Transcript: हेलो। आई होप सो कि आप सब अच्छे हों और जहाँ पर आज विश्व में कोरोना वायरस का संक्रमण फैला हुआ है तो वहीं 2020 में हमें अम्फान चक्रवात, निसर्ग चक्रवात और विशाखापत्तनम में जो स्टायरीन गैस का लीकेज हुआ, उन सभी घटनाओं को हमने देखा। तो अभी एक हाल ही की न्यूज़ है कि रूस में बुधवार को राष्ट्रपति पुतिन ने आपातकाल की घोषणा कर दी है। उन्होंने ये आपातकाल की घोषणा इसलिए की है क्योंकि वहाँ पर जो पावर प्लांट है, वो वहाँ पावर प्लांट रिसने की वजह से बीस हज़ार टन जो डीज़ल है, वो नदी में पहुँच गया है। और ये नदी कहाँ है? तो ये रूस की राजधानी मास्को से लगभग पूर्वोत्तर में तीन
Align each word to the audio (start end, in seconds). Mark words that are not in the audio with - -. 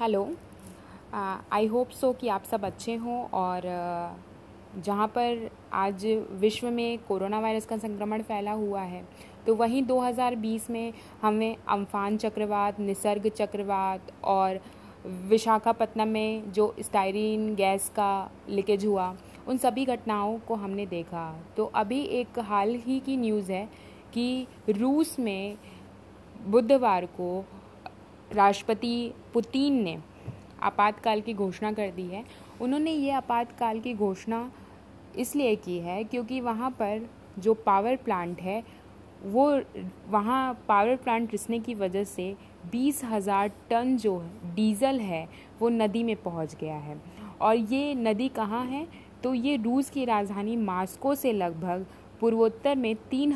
हेलो। 0.00 0.22
आई 1.52 1.66
होप 1.66 1.88
सो 1.90 2.12
कि 2.12 2.28
आप 2.28 2.44
सब 2.44 2.64
अच्छे 2.64 2.94
हों 2.96 3.18
और 3.30 3.62
जहाँ 4.84 5.06
पर 5.08 5.50
आज 5.72 6.06
विश्व 6.40 6.70
में 6.70 6.98
कोरोना 7.08 7.40
वायरस 7.40 7.66
का 7.66 7.76
संक्रमण 7.78 8.22
फैला 8.22 8.52
हुआ 8.52 8.80
है 8.82 9.02
तो 9.46 9.54
वहीं 9.54 9.82
2020 9.82 10.70
में 10.70 10.92
हमें 11.22 11.56
अम्फान 11.68 12.16
चक्रवात, 12.16 12.80
निसर्ग 12.80 13.28
चक्रवात 13.28 14.12
और 14.24 14.60
विशाखापत्तनम 15.28 16.08
में 16.08 16.52
जो 16.52 16.74
स्टायरीन 16.80 17.54
गैस 17.54 17.88
का 17.88 18.30
लीकेज 18.48 18.86
हुआ, 18.86 19.14
उन 19.48 19.58
सभी 19.58 19.84
घटनाओं 19.86 20.38
को 20.38 20.54
हमने 20.54 20.86
देखा। 20.86 21.30
तो 21.56 21.70
अभी 21.74 22.02
एक 22.20 22.38
हाल 22.40 22.74
ही 22.86 23.00
की 23.00 23.16
न्यूज़ 23.18 23.52
है 23.52 23.66
कि 24.14 24.46
रूस 24.70 25.18
में 25.18 25.56
बुधवार 26.46 27.06
को 27.06 27.44
राष्ट्रपति 28.32 29.12
पुतिन 29.34 29.82
ने 29.82 29.98
आपातकाल 30.62 31.20
की 31.20 31.34
घोषणा 31.34 31.72
कर 31.72 31.90
दी 31.90 32.06
है। 32.06 32.24
उन्होंने 32.60 32.90
ये 32.90 33.10
आपातकाल 33.12 33.80
की 33.80 33.94
घोषणा 33.94 34.50
इसलिए 35.18 35.54
की 35.56 35.78
है 35.78 36.02
क्योंकि 36.04 36.40
वहाँ 36.40 36.70
पर 36.70 37.08
जो 37.38 37.54
पावर 37.56 37.96
प्लांट 37.96 38.40
है, 38.40 38.62
वो 39.22 39.60
वहाँ 40.10 40.62
पावर 40.68 40.96
प्लांट 40.96 41.32
रिसने 41.32 41.58
की 41.58 41.74
वजह 41.74 42.04
से 42.04 42.34
बीस 42.72 43.02
हज़ार 43.04 43.48
टन 43.70 43.96
जो 43.96 44.18
डीज़ल 44.54 45.00
है, 45.00 45.28
वो 45.60 45.68
नदी 45.68 46.02
में 46.02 46.16
पहुँच 46.16 46.56
गया 46.60 46.76
है। 46.76 47.00
और 47.40 47.56
ये 47.56 47.94
नदी 47.94 48.28
कहाँ 48.28 48.64
है? 48.66 48.86
तो 49.22 49.32
ये 49.34 49.56
रूस 49.56 49.90
की 49.90 50.04
राजधानी 50.04 50.56
मास्को 50.56 51.14
से 51.14 51.32
लगभग 51.32 51.86
पूर्वोत्तर 52.20 52.76
में 52.76 52.94
तीन 53.10 53.28